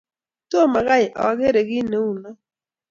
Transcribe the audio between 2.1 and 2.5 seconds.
no.